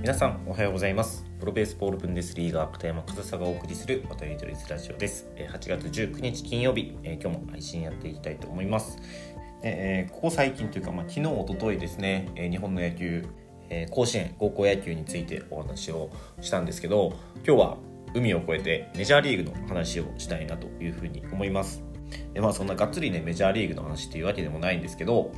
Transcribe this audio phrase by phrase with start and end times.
[0.00, 1.26] 皆さんおはようございます。
[1.38, 5.30] プロベースボールブンデスリーガー片山和沙がお送りする渡り鳥ラジオです。
[5.36, 8.96] 8月19日金曜日、え、今日も配信やっていきたいと思います。
[9.62, 13.26] え、ここ最近というか、まあ、昨日おとといですね、え、日本の野球、
[13.68, 16.08] え、甲子園高校野球についてお話を
[16.40, 17.12] したんですけど
[17.46, 17.76] 今日は
[18.14, 21.84] 海を越えてメジャーリーグの話をしたいなというふうに思います。
[22.32, 25.30] でまあそんながっつりねメジャーリーグの話っていうわけでもないんですけど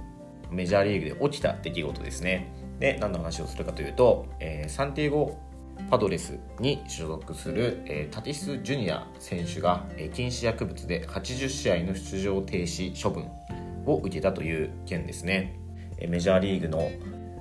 [0.53, 2.62] メジャーリーグで起きた出来事ですね。
[2.79, 5.39] で何の話をするかというと、えー、サンティエゴ
[5.91, 13.29] パドレスに所属する、えー、タティス・ジュニア選手が、えー、禁止薬物で80試合の出場停止処分
[13.87, 15.59] を受けたという件ですね、
[15.99, 16.91] えー、メジャーリーグの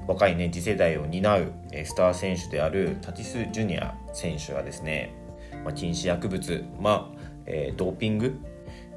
[0.07, 5.13] 若いね次世代を担う、えー、スター選手であるタティス・ジュニア選手がですね、
[5.63, 8.39] まあ、禁止薬物、まあえー、ドーピング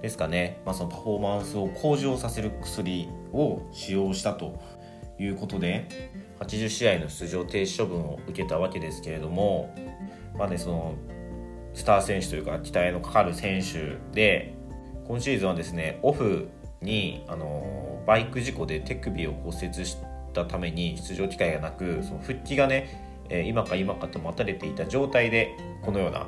[0.02, 4.60] ですかね、まあ、そのパフォーマンスを向上させる薬を使用したと
[5.18, 5.88] いうことで
[6.40, 9.74] 80試合の出場停止処分を受けたわけですけれども、
[10.36, 10.94] まあね、その
[11.74, 14.54] スター選手というか期待のかかる選手で
[15.06, 16.48] 今シーズンはですねオフ
[16.80, 19.96] にあのバイク事故で手首を骨折し
[20.32, 26.26] たために出場機会がなくその復帰がね今か今かと待たれていた状態でこのような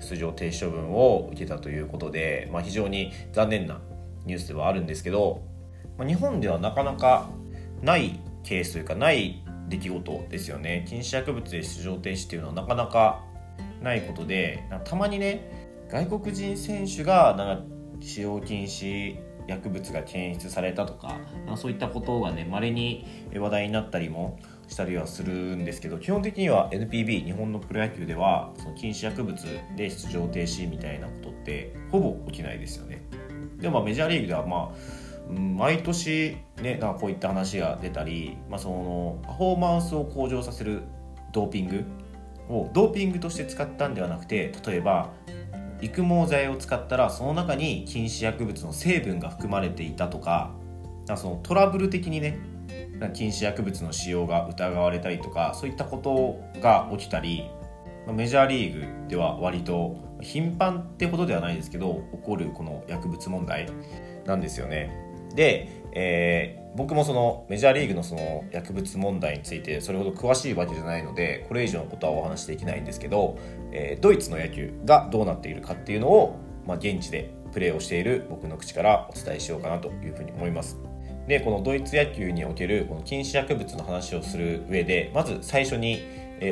[0.00, 3.80] 出場停止処分を受けたということで、まあ、非常に残念な
[4.24, 5.42] ニュースではあるんですけど、
[5.98, 7.28] まあ、日本ではなかなか
[7.82, 10.86] ないケースというかない出来事ですよね。
[10.88, 13.24] 禁止薬物で出場停止っていうのはなかなか
[13.82, 17.64] ないことでたまにね外国人選手がなんか
[18.00, 29.42] 使用禁止薬物が検出されたとか、まあ、そういったことがね稀に話題になったりもしたりはするんですけど基本的には NPB 日本のプロ野球ではその禁止薬物
[29.76, 33.02] で出場停止みたいなことってほぼ起きないですよね。
[33.58, 40.82] でもメジャーリーグではまあ毎年ねなんかこういった話が出たり、まあ、そのパフォーマンスを向上させる
[41.32, 41.84] ドーピング
[42.48, 45.10] をドーピングとして使ったんではなくて例えば
[45.80, 50.54] 育毛剤を使ったらその中に禁止薬物の成分が含まれていたとか
[51.16, 52.38] そのトラブル的にね
[53.14, 57.48] 禁止薬物の使用が疑われたりとかそういったことが起きたり
[58.12, 63.68] メジャーリーグでは割と頻繁ってことではないですけど起こるこの薬物問題
[64.24, 65.07] なんですよね。
[65.38, 73.38] で、えー、僕もそのメジャーリーグのその薬物問題についてそれほど詳しいわけじゃないのでこれ以上のことはお話しできないんですけど、
[73.70, 80.76] えー、ドイツの野球がどうなっているかっていうのを、まあ、現地でプレーをしている僕の口からお伝えしようかなというふうに思います。
[81.28, 86.00] でこのドイツ野球におけるこの禁止薬物の話をする上でまず最初に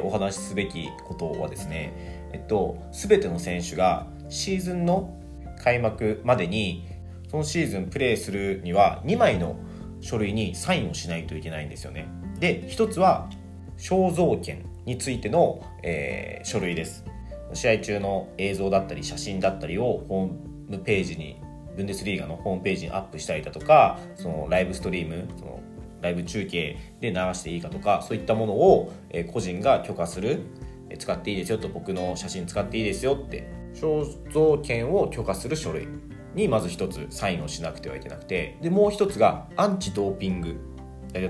[0.05, 5.19] お話しすべきことはですね、えっと、全ての選手がシーズンの
[5.65, 6.87] 開幕までに
[7.29, 9.57] そのシーズンプレーするには2枚の
[10.01, 12.09] 書類にサインをしないといけないんですよね。
[12.39, 13.29] で1つは
[13.79, 17.05] 肖像権についての、えー、書類です。
[17.53, 21.41] 試合中の映像だったり写真だったりをホームページに
[21.77, 25.61] ブンデスリーガのホームページにアップしたりだとかそのライブストリームその
[26.01, 30.41] ライブ中継で流していいかとかそういったものを、え個人が許可する、
[30.91, 35.89] え使っていいですよと僕の写真使っていいですよって肖像権を許可する書類
[36.37, 40.73] にまず一つサインをしなくてはいけなくてでもう一つがアンチドーピング。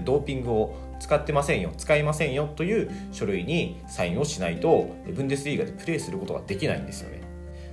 [0.05, 7.21] ドーピングを使ってませんよ使いませんよという書類にサインをしないとブンデスリーガでプレーすることができないんですよね。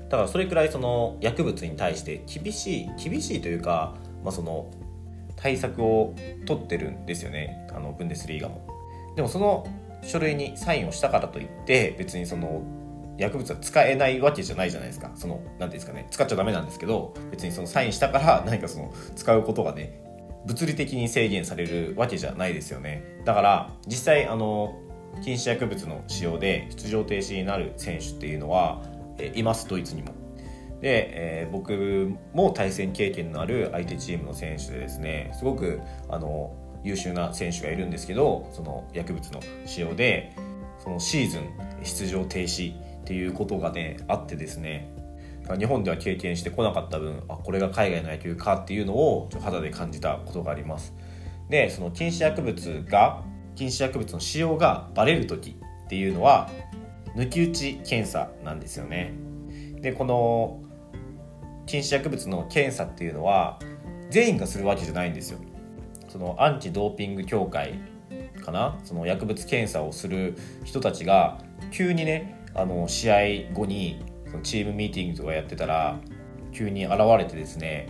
[0.10, 4.70] だからそれくらいその薬物に対して厳しい厳しいというか、まあ、その
[5.36, 6.14] 対策を
[6.46, 7.68] 取ってるんですよね。
[7.76, 8.68] あのブンデスリーガも。
[9.16, 9.66] でもその
[10.04, 12.62] 書類にサインをしたからといって別にその
[13.18, 15.12] 薬物は使えないわけじゃないじゃないですか。
[15.16, 16.08] その何ていうんですかね。
[16.12, 20.02] 使っちゃダメなんですけど別にそのサインしたから 何かその使うことがね
[20.46, 23.04] 物理的に制限されるわけじゃないですよね。
[23.26, 24.76] だから実際あの
[25.22, 28.82] 禁止薬物の使用で出場停止になる選手っていうのは
[29.20, 30.12] えいますドイツにも。
[30.82, 35.80] で、えー、僕も対戦経験のある相手チームの選手でですねすごく
[36.10, 36.54] あの
[36.84, 40.36] 優秀な選手がいるんですけどその薬物の使用で
[40.80, 41.50] そのシーズン
[41.84, 42.74] 出場停止
[43.04, 44.96] っていうことがねあってですね
[45.60, 50.94] 日本では経験してこなかった分あこれが海外の野球かっていうのを肌で感じたことがあります。
[51.50, 53.22] でその禁止薬物が
[53.56, 56.50] 禁止薬物の使用がバレる時っていうのは
[57.16, 59.14] 抜き打ち検査なんですよね。
[59.82, 60.62] でこの
[61.66, 63.60] 禁止薬物の検査っていうのは
[64.10, 65.40] 全員がするわけじゃないんですよ。
[66.08, 67.80] そのアンチドーピング協会
[68.46, 68.80] かな？
[68.86, 71.40] その薬物検査をする人たちが
[71.72, 76.00] 急にねあの試合後にそのチームミーティングとかやってたら
[76.52, 77.90] 急に現れてですね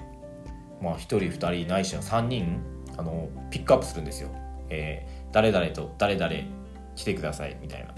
[0.81, 2.61] まあ1人2人ないしは3人
[2.97, 4.29] あのピックアップするんですよ、
[4.69, 6.33] えー、誰々と誰々
[6.95, 7.93] 来てくださいみたいな。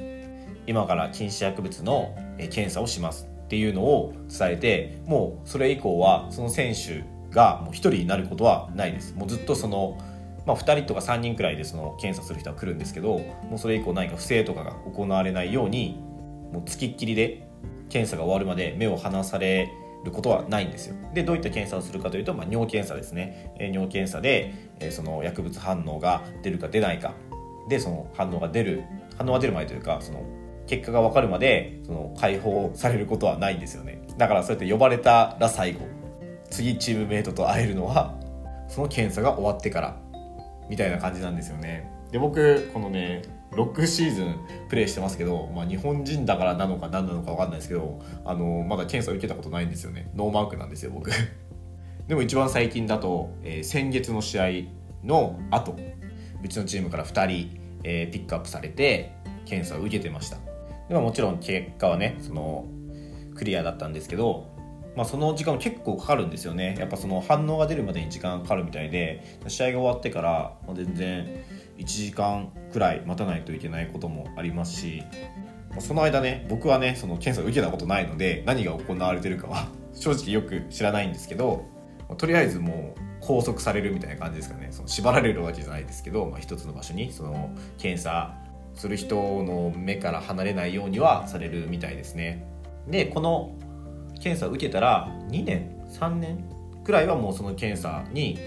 [0.68, 7.04] 今から禁止薬物の検査をしますっていうのを伝えてもうそれ以降はその選手
[7.34, 9.14] がもう1人になることはないです。
[9.14, 9.98] もうずっとその、
[10.46, 13.20] まあ、2人とか3人くらいでその検査する人は来るんですけど
[13.50, 16.00] もうそれ以降何か不正とかが行われないように
[16.56, 17.48] もう付きっきりで
[17.90, 19.70] 検査が終わるまで目を離され
[20.06, 20.96] ることはないんですよ。
[21.14, 27.14] でどういった検査をするかというと、まあ、尿検査ですね、え、尿検査で、え、その薬物反応が出るか出ないか。
[27.68, 28.84] でその反応が出る
[29.18, 30.24] 反応が出る前というかその
[30.68, 34.08] 結果が分かるまでその解放されることはないんですよね。
[34.18, 35.82] だからそうやって呼ばれたら最後
[36.50, 38.16] 次チームメイトと会えるのは
[38.70, 39.98] その検査が終わってから
[40.70, 41.92] みたいな感じなんですよね。
[42.12, 44.36] で僕このね6シーズン
[44.70, 50.12] プレイしてますけど、まあ、日本人だからなのか何なのか分かんないですけどあのまだ検査受けたことないんですよね。
[50.16, 51.12] ノーマークなんですよ僕。
[52.08, 54.48] でも一番最近だと、えー、先月の試合
[55.04, 55.76] の後
[56.44, 59.14] うちのチームから2人、えー、ピックアップされて
[59.46, 60.38] 検査を受けてました。
[60.90, 62.66] でももちろん結果はねその
[63.36, 64.48] クリアだったんですけど、
[64.96, 66.76] まあ、その時間も結構かかるんですよね。
[66.80, 71.44] やっぱその反応が出るまでに時間かかるみたいで試合が終わってから、全然
[71.78, 75.04] 1時間くらい待たないといけないこともありますし
[75.80, 81.66] その間ね僕はねその検査を受けたことないので何が行われてるかは 正直よく知らないんですけど
[82.18, 84.68] とりあえずもう拘束されるみたいな感じですかね。
[84.70, 87.50] その縛られるわけじゃないですけど、まあ、一つの場所にその
[87.80, 88.36] 検査
[88.76, 92.46] する人の目から離れないようにはされるみたいですね。
[92.88, 93.56] でこの
[94.20, 96.46] 検査を受けたら2年3年
[96.84, 98.38] くらいはもうその検査に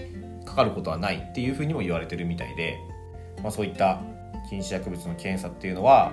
[0.45, 2.77] かかることはないっていうふうにも言われてるみたいで、
[3.43, 4.01] まあ、そういった
[4.49, 6.11] 禁止薬物の検査っていうのは、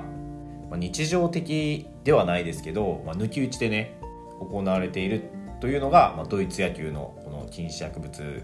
[0.70, 3.98] まあ、日常的ではないですけど、まあ、抜き打ちでね
[4.40, 5.22] 行われている
[5.60, 8.42] というのが、まあ、ドイツ野球のこの禁止薬物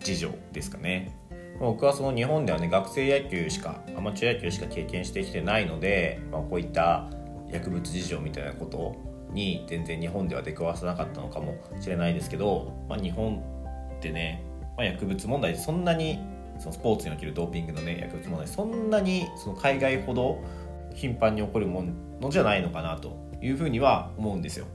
[0.00, 1.16] 事情ですかね。
[1.60, 7.08] 僕はその日本ではね学生野球しかアマチュア野球しか経験してきてないので、まあ、こういった
[7.52, 8.96] 薬物事情みたいなこと
[9.32, 13.42] に全然日本では出くわさなかったのかもしれないですけど、まあ、日本
[13.96, 14.42] ってね、
[14.76, 16.18] まあ、薬物問題そんなに
[16.62, 20.38] そのスポーツにおけるドーピングのね薬物問題そんなにその海外ほど
[20.94, 21.84] 頻繁に起こるも
[22.20, 24.66] のじゃないのかなというふうには思うんですよ。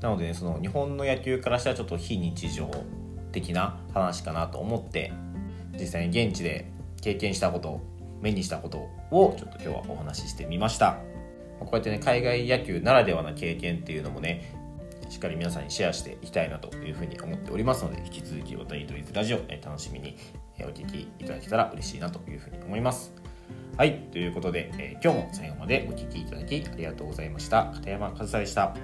[0.00, 2.70] なので、ね、その日本の野球からしたらちょっと非日常
[3.32, 5.12] 的な話かなと思って
[5.78, 6.70] 実際に現地で
[7.00, 7.80] 経験したこと
[8.20, 10.98] 目にしたことをちょっと今日はお話ししてみました
[11.60, 14.56] こうやってね海外野球ならではな経験っていうのもね
[15.08, 20.16] しっかり皆さんにシェアしていきたいなというふうに思っておりますので引き続きおたりとりずラジオ楽しみに
[20.64, 23.12] お聞きいただけたら嬉しいなというふうに思います
[23.78, 24.00] はい。
[24.10, 27.70] ということで、えー、今日も最後までお聴きいただきありがとうございました。
[27.76, 28.74] 片山和沙でした。